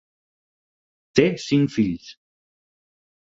[1.19, 2.09] Té cinc fills.